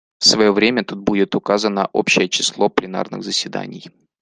[0.17, 3.85] В свое время тут будет указано общее число пленарных заседаний.